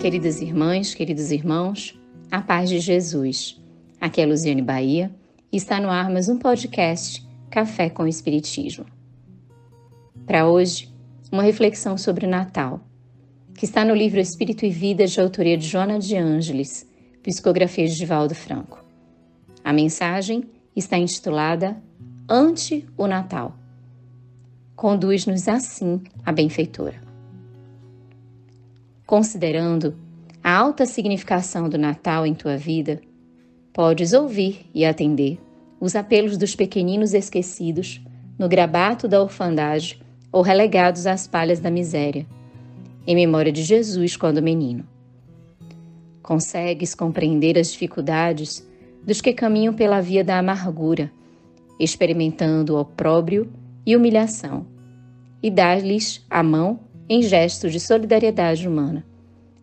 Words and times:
Queridas 0.00 0.40
irmãs, 0.40 0.94
queridos 0.94 1.30
irmãos, 1.30 1.94
a 2.30 2.40
paz 2.40 2.70
de 2.70 2.80
Jesus. 2.80 3.60
Aqui 4.00 4.22
é 4.22 4.24
Luziane 4.24 4.62
Bahia 4.62 5.14
e 5.52 5.58
está 5.58 5.78
no 5.78 5.90
ar 5.90 6.08
mais 6.08 6.26
um 6.26 6.38
podcast 6.38 7.22
Café 7.50 7.90
com 7.90 8.08
Espiritismo. 8.08 8.86
Para 10.26 10.48
hoje, 10.48 10.90
uma 11.30 11.42
reflexão 11.42 11.98
sobre 11.98 12.26
Natal, 12.26 12.80
que 13.54 13.66
está 13.66 13.84
no 13.84 13.94
livro 13.94 14.18
Espírito 14.18 14.64
e 14.64 14.70
Vida 14.70 15.06
de 15.06 15.20
autoria 15.20 15.58
de 15.58 15.68
Joana 15.68 15.98
de 15.98 16.16
Ângeles, 16.16 16.90
psicografia 17.22 17.86
de 17.86 17.94
Divaldo 17.94 18.34
Franco. 18.34 18.82
A 19.62 19.70
mensagem 19.70 20.44
está 20.74 20.96
intitulada 20.96 21.76
Ante 22.26 22.86
o 22.96 23.06
Natal. 23.06 23.54
Conduz-nos 24.74 25.46
assim 25.46 26.00
a 26.24 26.32
benfeitora. 26.32 27.09
Considerando 29.10 29.96
a 30.40 30.56
alta 30.56 30.86
significação 30.86 31.68
do 31.68 31.76
Natal 31.76 32.24
em 32.24 32.32
tua 32.32 32.56
vida, 32.56 33.00
podes 33.72 34.12
ouvir 34.12 34.70
e 34.72 34.84
atender 34.84 35.36
os 35.80 35.96
apelos 35.96 36.36
dos 36.36 36.54
pequeninos 36.54 37.12
esquecidos 37.12 38.00
no 38.38 38.48
grabato 38.48 39.08
da 39.08 39.20
orfandade 39.20 40.00
ou 40.30 40.42
relegados 40.42 41.08
às 41.08 41.26
palhas 41.26 41.58
da 41.58 41.72
miséria, 41.72 42.24
em 43.04 43.16
memória 43.16 43.50
de 43.50 43.64
Jesus 43.64 44.16
quando 44.16 44.40
menino. 44.40 44.86
Consegues 46.22 46.94
compreender 46.94 47.58
as 47.58 47.72
dificuldades 47.72 48.64
dos 49.04 49.20
que 49.20 49.32
caminham 49.32 49.74
pela 49.74 50.00
via 50.00 50.22
da 50.22 50.38
amargura, 50.38 51.10
experimentando 51.80 52.78
opróbrio 52.78 53.50
e 53.84 53.96
humilhação, 53.96 54.64
e 55.42 55.50
dar-lhes 55.50 56.24
a 56.30 56.44
mão 56.44 56.78
em 57.10 57.22
gesto 57.22 57.68
de 57.68 57.80
solidariedade 57.80 58.68
humana, 58.68 59.04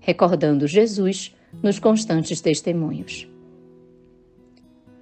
recordando 0.01 0.67
Jesus 0.67 1.33
nos 1.63 1.79
constantes 1.79 2.41
testemunhos. 2.41 3.25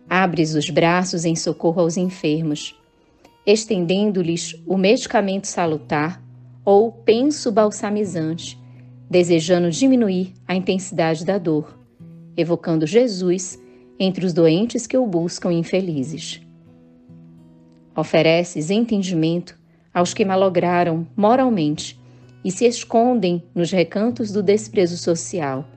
Abres 0.07 0.53
os 0.53 0.69
braços 0.69 1.25
em 1.25 1.35
socorro 1.35 1.81
aos 1.81 1.97
enfermos, 1.97 2.79
estendendo-lhes 3.47 4.53
o 4.67 4.77
medicamento 4.77 5.47
salutar 5.47 6.21
ou 6.63 6.91
penso 6.91 7.51
balsamizante, 7.51 8.59
desejando 9.09 9.71
diminuir 9.71 10.31
a 10.47 10.53
intensidade 10.53 11.25
da 11.25 11.39
dor, 11.39 11.75
evocando 12.37 12.85
Jesus 12.85 13.59
entre 13.97 14.23
os 14.23 14.33
doentes 14.33 14.85
que 14.85 14.95
o 14.95 15.07
buscam 15.07 15.51
infelizes. 15.51 16.39
Ofereces 17.95 18.69
entendimento 18.69 19.57
aos 19.91 20.13
que 20.13 20.23
malograram 20.23 21.07
moralmente 21.15 22.04
e 22.45 22.51
se 22.51 22.67
escondem 22.67 23.43
nos 23.55 23.71
recantos 23.71 24.31
do 24.31 24.43
desprezo 24.43 24.97
social, 24.97 25.67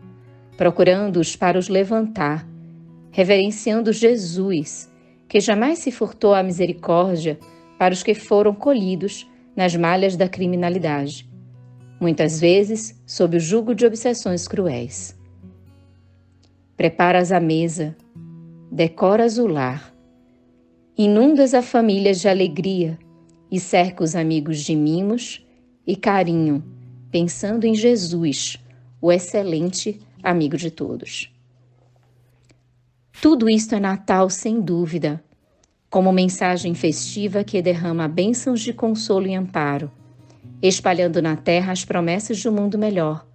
procurando-os 0.55 1.35
para 1.35 1.59
os 1.59 1.71
levantar, 1.71 2.47
reverenciando 3.11 3.91
Jesus, 3.91 4.93
que 5.27 5.41
jamais 5.41 5.79
se 5.79 5.91
furtou 5.91 6.35
à 6.35 6.43
misericórdia 6.43 7.39
para 7.79 7.95
os 7.95 8.03
que 8.03 8.13
foram 8.13 8.55
colhidos 8.55 9.27
nas 9.57 9.75
malhas 9.75 10.15
da 10.15 10.29
criminalidade, 10.29 11.27
muitas 11.99 12.39
vezes 12.39 13.01
sob 13.07 13.39
o 13.39 13.41
jugo 13.41 13.75
de 13.75 13.87
obsessões 13.87 14.47
cruéis. 14.47 15.19
Preparas 16.77 17.33
a 17.33 17.41
mesa, 17.41 17.97
decoras 18.71 19.39
o 19.39 19.47
lar, 19.47 19.95
inundas 20.99 21.55
a 21.55 21.63
família 21.63 22.13
de 22.13 22.29
alegria 22.29 22.99
e 23.51 23.59
cerca 23.59 24.05
os 24.05 24.15
amigos 24.15 24.59
de 24.59 24.77
mimos 24.77 25.48
e 25.89 25.97
carinho, 25.97 26.63
pensando 27.11 27.65
em 27.65 27.75
Jesus, 27.75 28.59
o 29.01 29.11
excelente 29.11 29.99
amigo 30.23 30.55
de 30.55 30.71
todos. 30.71 31.35
Tudo 33.23 33.49
isto 33.49 33.75
é 33.75 33.81
Natal, 33.81 34.29
sem 34.29 34.61
dúvida, 34.61 35.25
como 35.89 36.13
mensagem 36.13 36.75
festiva 36.75 37.43
que 37.43 37.63
derrama 37.63 38.07
bênçãos 38.07 38.61
de 38.61 38.75
consolo 38.75 39.29
e 39.29 39.35
amparo, 39.35 39.91
espalhando 40.61 41.23
na 41.23 41.37
terra 41.37 41.73
as 41.73 41.87
promessas 41.87 42.37
de 42.37 42.51
um 42.51 42.53
mundo 42.53 42.77
melhor, 42.77 43.27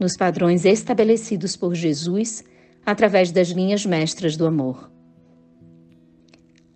nos 0.00 0.16
padrões 0.16 0.64
estabelecidos 0.64 1.56
por 1.56 1.74
Jesus 1.74 2.42
através 2.86 3.30
das 3.30 3.48
linhas 3.48 3.84
mestras 3.84 4.34
do 4.34 4.46
amor. 4.46 4.90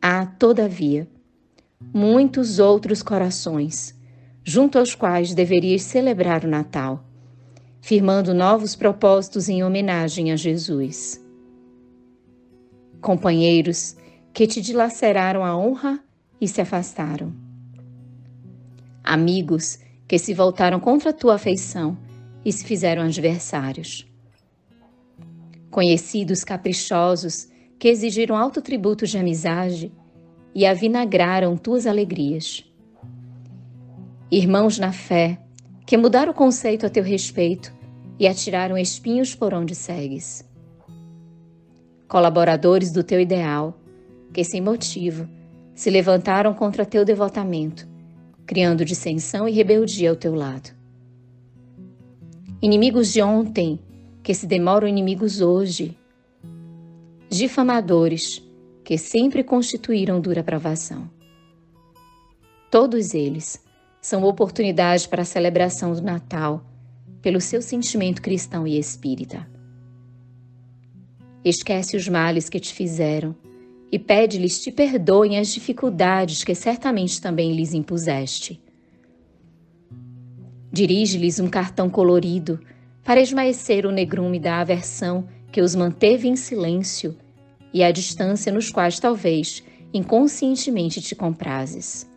Há, 0.02 0.26
todavia, 0.26 1.08
muitos 1.80 2.58
outros 2.58 3.02
corações 3.02 3.98
junto 4.44 4.78
aos 4.78 4.94
quais 4.94 5.34
deverias 5.34 5.82
celebrar 5.82 6.44
o 6.44 6.48
Natal, 6.48 7.04
firmando 7.80 8.34
novos 8.34 8.74
propósitos 8.74 9.48
em 9.48 9.62
homenagem 9.62 10.32
a 10.32 10.36
Jesus. 10.36 11.24
Companheiros 13.00 13.96
que 14.32 14.46
te 14.46 14.60
dilaceraram 14.60 15.44
a 15.44 15.56
honra 15.56 16.02
e 16.40 16.48
se 16.48 16.60
afastaram. 16.60 17.32
Amigos 19.04 19.78
que 20.08 20.18
se 20.18 20.34
voltaram 20.34 20.80
contra 20.80 21.10
a 21.10 21.12
tua 21.12 21.34
afeição 21.34 21.96
e 22.44 22.52
se 22.52 22.64
fizeram 22.64 23.02
adversários. 23.02 24.06
Conhecidos 25.70 26.44
caprichosos 26.44 27.48
que 27.78 27.88
exigiram 27.88 28.36
alto 28.36 28.60
tributo 28.60 29.06
de 29.06 29.18
amizade 29.18 29.92
e 30.54 30.66
avinagraram 30.66 31.56
tuas 31.56 31.86
alegrias 31.86 32.71
irmãos 34.32 34.78
na 34.78 34.92
fé, 34.92 35.38
que 35.86 35.94
mudaram 35.94 36.32
o 36.32 36.34
conceito 36.34 36.86
a 36.86 36.88
teu 36.88 37.04
respeito 37.04 37.70
e 38.18 38.26
atiraram 38.26 38.78
espinhos 38.78 39.34
por 39.34 39.52
onde 39.52 39.74
segues. 39.74 40.42
Colaboradores 42.08 42.90
do 42.90 43.04
teu 43.04 43.20
ideal, 43.20 43.78
que 44.32 44.42
sem 44.42 44.62
motivo 44.62 45.28
se 45.74 45.90
levantaram 45.90 46.54
contra 46.54 46.86
teu 46.86 47.04
devotamento, 47.04 47.86
criando 48.46 48.86
dissensão 48.86 49.46
e 49.46 49.52
rebeldia 49.52 50.08
ao 50.08 50.16
teu 50.16 50.34
lado. 50.34 50.70
Inimigos 52.62 53.12
de 53.12 53.20
ontem, 53.20 53.78
que 54.22 54.32
se 54.32 54.46
demoram 54.46 54.88
inimigos 54.88 55.42
hoje. 55.42 55.94
Difamadores, 57.28 58.42
que 58.82 58.96
sempre 58.96 59.44
constituíram 59.44 60.18
dura 60.22 60.42
provação. 60.42 61.10
Todos 62.70 63.12
eles 63.12 63.60
são 64.02 64.24
oportunidades 64.24 65.06
para 65.06 65.22
a 65.22 65.24
celebração 65.24 65.92
do 65.94 66.02
Natal, 66.02 66.66
pelo 67.22 67.40
seu 67.40 67.62
sentimento 67.62 68.20
cristão 68.20 68.66
e 68.66 68.76
espírita. 68.76 69.48
Esquece 71.44 71.96
os 71.96 72.08
males 72.08 72.48
que 72.48 72.58
te 72.58 72.74
fizeram 72.74 73.34
e 73.92 74.00
pede-lhes 74.00 74.60
te 74.60 74.72
perdoem 74.72 75.38
as 75.38 75.48
dificuldades 75.48 76.42
que 76.42 76.54
certamente 76.54 77.20
também 77.20 77.54
lhes 77.54 77.74
impuseste. 77.74 78.60
Dirige-lhes 80.72 81.38
um 81.38 81.48
cartão 81.48 81.88
colorido 81.88 82.58
para 83.04 83.20
esmaecer 83.20 83.86
o 83.86 83.92
negrume 83.92 84.40
da 84.40 84.60
aversão 84.60 85.28
que 85.52 85.60
os 85.60 85.76
manteve 85.76 86.26
em 86.26 86.34
silêncio 86.34 87.16
e 87.72 87.84
à 87.84 87.92
distância 87.92 88.50
nos 88.50 88.68
quais 88.68 88.98
talvez 88.98 89.62
inconscientemente 89.94 91.00
te 91.00 91.14
comprases. 91.14 92.10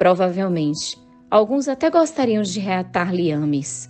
Provavelmente, 0.00 0.98
alguns 1.30 1.68
até 1.68 1.90
gostariam 1.90 2.42
de 2.42 2.58
reatar 2.58 3.14
liames. 3.14 3.86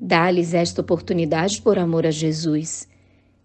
Dá-lhes 0.00 0.54
esta 0.54 0.80
oportunidade 0.80 1.62
por 1.62 1.78
amor 1.78 2.04
a 2.04 2.10
Jesus, 2.10 2.88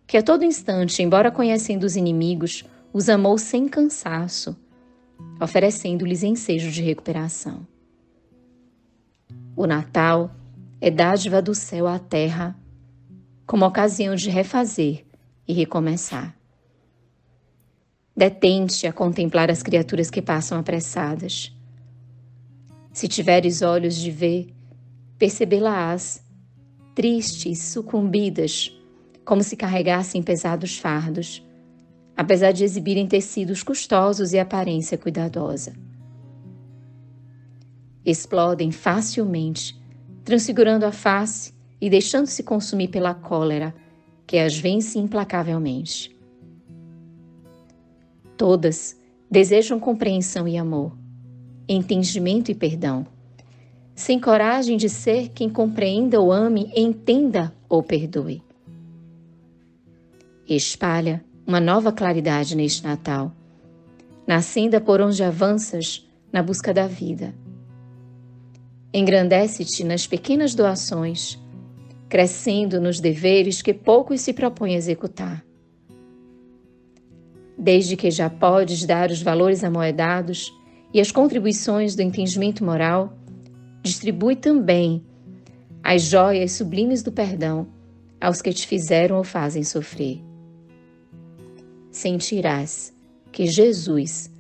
que 0.08 0.18
a 0.18 0.24
todo 0.24 0.44
instante, 0.44 1.04
embora 1.04 1.30
conhecendo 1.30 1.84
os 1.84 1.96
inimigos, 1.96 2.64
os 2.92 3.08
amou 3.08 3.38
sem 3.38 3.68
cansaço, 3.68 4.58
oferecendo-lhes 5.40 6.24
ensejo 6.24 6.72
de 6.72 6.82
recuperação. 6.82 7.68
O 9.56 9.68
Natal 9.68 10.32
é 10.82 10.90
dádiva 10.90 11.40
do 11.40 11.54
céu 11.54 11.86
à 11.86 12.00
terra, 12.00 12.58
como 13.46 13.64
ocasião 13.64 14.16
de 14.16 14.32
refazer 14.32 15.06
e 15.48 15.54
recomeçar. 15.54 16.36
Detente 18.18 18.88
a 18.88 18.94
contemplar 18.94 19.52
as 19.52 19.62
criaturas 19.62 20.10
que 20.10 20.22
passam 20.22 20.58
apressadas. 20.58 21.54
Se 22.94 23.10
tiveres 23.10 23.62
olhos 23.62 23.94
de 23.96 24.10
ver, 24.10 24.54
percebê-las, 25.18 26.24
tristes, 26.96 27.62
sucumbidas, 27.62 28.72
como 29.26 29.44
se 29.44 29.58
carregassem 29.58 30.24
pesados 30.24 30.78
fardos, 30.78 31.46
apesar 32.16 32.54
de 32.54 32.64
exibirem 32.64 33.06
tecidos 33.06 33.62
custosos 33.62 34.32
e 34.32 34.40
aparência 34.40 34.98
cuidadosa. 34.98 35.74
Explodem 38.06 38.72
facilmente, 38.72 39.78
transfigurando 40.24 40.86
a 40.86 40.92
face 40.94 41.54
e 41.82 41.90
deixando-se 41.90 42.44
consumir 42.44 42.88
pela 42.88 43.14
cólera, 43.14 43.76
que 44.26 44.38
as 44.38 44.58
vence 44.58 44.98
implacavelmente. 44.98 46.15
Todas 48.38 49.00
desejam 49.30 49.80
compreensão 49.80 50.48
e 50.48 50.58
amor, 50.58 50.98
entendimento 51.68 52.52
e 52.52 52.56
perdão, 52.56 53.08
sem 53.96 54.20
coragem 54.20 54.76
de 54.76 54.90
ser 54.90 55.30
quem 55.30 55.50
compreenda 55.50 56.20
ou 56.20 56.32
ame, 56.32 56.70
entenda 56.76 57.54
ou 57.70 57.82
perdoe. 57.82 58.44
Espalha 60.48 61.24
uma 61.48 61.60
nova 61.60 61.92
claridade 61.92 62.56
neste 62.56 62.84
Natal, 62.84 63.32
nascenda 64.28 64.82
por 64.82 65.00
onde 65.00 65.24
avanças 65.24 66.06
na 66.32 66.44
busca 66.44 66.74
da 66.74 66.88
vida. 66.88 67.34
Engrandece-te 68.94 69.84
nas 69.84 70.06
pequenas 70.06 70.54
doações, 70.54 71.40
crescendo 72.10 72.82
nos 72.82 73.00
deveres 73.00 73.62
que 73.62 73.74
poucos 73.74 74.22
se 74.22 74.34
propõem 74.34 74.76
a 74.76 74.78
executar. 74.78 75.46
Desde 77.58 77.96
que 77.96 78.12
já 78.12 78.30
podes 78.30 78.86
dar 78.86 79.10
os 79.10 79.22
valores 79.22 79.64
amoedados 79.64 80.54
e 80.94 81.00
as 81.00 81.12
contribuições 81.12 81.96
do 81.96 82.02
entendimento 82.02 82.64
moral, 82.64 83.18
distribui 83.82 84.36
também 84.36 85.04
as 85.84 86.04
joias 86.04 86.54
sublimes 86.54 87.04
do 87.04 87.12
perdão 87.12 87.68
aos 88.20 88.42
que 88.42 88.52
te 88.52 88.66
fizeram 88.66 89.18
ou 89.18 89.24
fazem 89.24 89.64
sofrer. 89.64 90.22
Sentirás 91.92 92.94
que 93.32 93.46
Jesus, 93.46 94.32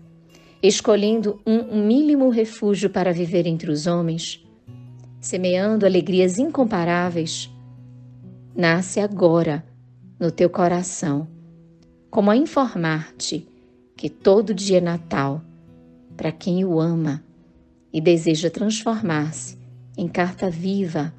escolhendo 0.61 1.39
um 1.45 1.85
mínimo 1.85 2.29
refúgio 2.29 2.89
para 2.89 3.13
viver 3.13 3.45
entre 3.45 3.69
os 3.69 3.85
homens, 3.85 4.43
semeando 5.21 5.85
alegrias 5.85 6.39
incomparáveis, 6.39 7.49
nasce 8.55 8.99
agora 8.99 9.63
no 10.19 10.31
teu 10.31 10.49
coração, 10.49 11.27
como 12.15 12.31
a 12.31 12.37
informar-te 12.37 13.45
que 13.93 14.09
todo 14.09 14.53
dia 14.53 14.77
é 14.77 14.81
Natal 14.81 15.43
para 16.15 16.31
quem 16.31 16.63
o 16.63 16.79
ama 16.79 17.21
e 17.91 17.99
deseja 17.99 18.49
transformar-se 18.49 19.57
em 19.97 20.07
carta 20.07 20.49
viva 20.49 21.13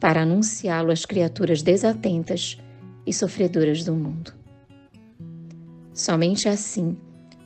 para 0.00 0.22
anunciá-lo 0.22 0.90
às 0.90 1.04
criaturas 1.04 1.60
desatentas 1.60 2.58
e 3.06 3.12
sofredoras 3.12 3.84
do 3.84 3.94
mundo. 3.94 4.32
Somente 5.92 6.48
assim 6.48 6.96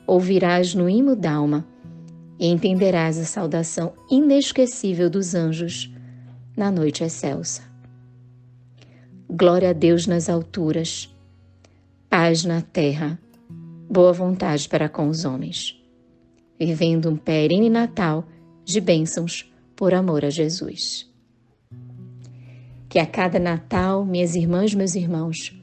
ouvirás 0.07 0.73
no 0.73 0.87
imo 0.87 1.13
d'alma 1.13 1.67
e 2.39 2.47
entenderás 2.47 3.17
a 3.17 3.25
saudação 3.25 3.91
inesquecível 4.09 5.09
dos 5.09 5.35
anjos 5.35 5.93
na 6.55 6.71
noite 6.71 7.03
excelsa. 7.03 7.63
Glória 9.29 9.71
a 9.71 9.73
Deus 9.73 10.07
nas 10.07 10.29
alturas, 10.29 11.10
paz 12.11 12.43
na 12.43 12.61
terra, 12.61 13.17
boa 13.89 14.11
vontade 14.11 14.67
para 14.67 14.89
com 14.89 15.07
os 15.07 15.23
homens, 15.23 15.81
vivendo 16.59 17.09
um 17.09 17.15
perene 17.15 17.69
Natal 17.69 18.27
de 18.65 18.81
bênçãos 18.81 19.49
por 19.77 19.93
amor 19.93 20.25
a 20.25 20.29
Jesus. 20.29 21.09
Que 22.89 22.99
a 22.99 23.05
cada 23.05 23.39
Natal, 23.39 24.03
minhas 24.03 24.35
irmãs, 24.35 24.73
meus 24.73 24.93
irmãos, 24.93 25.57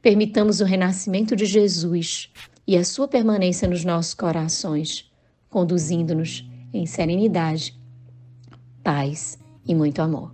permitamos 0.00 0.60
o 0.60 0.64
renascimento 0.64 1.34
de 1.34 1.44
Jesus 1.44 2.30
e 2.64 2.76
a 2.76 2.84
sua 2.84 3.08
permanência 3.08 3.66
nos 3.66 3.84
nossos 3.84 4.14
corações, 4.14 5.10
conduzindo-nos 5.50 6.48
em 6.72 6.86
serenidade, 6.86 7.76
paz 8.84 9.36
e 9.66 9.74
muito 9.74 10.00
amor. 10.00 10.32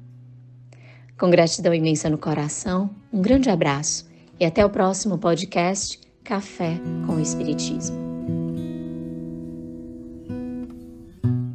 Com 1.18 1.30
gratidão 1.30 1.72
imensa 1.72 2.10
no 2.10 2.18
coração, 2.18 2.90
um 3.10 3.22
grande 3.22 3.48
abraço 3.48 4.12
e 4.38 4.44
até 4.44 4.64
o 4.64 4.70
próximo 4.70 5.18
podcast 5.18 6.00
Café 6.22 6.80
com 7.06 7.16
o 7.16 7.20
Espiritismo. 7.20 8.03